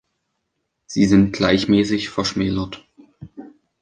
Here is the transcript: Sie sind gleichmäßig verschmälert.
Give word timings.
Sie 0.87 1.05
sind 1.05 1.31
gleichmäßig 1.31 2.09
verschmälert. 2.09 2.83